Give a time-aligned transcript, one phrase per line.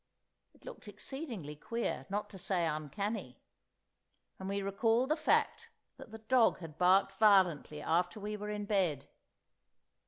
[0.55, 3.39] It looked exceedingly queer, not to say uncanny,
[4.39, 8.65] and we recalled the fact that the dog had barked violently after we were in
[8.65, 9.07] bed.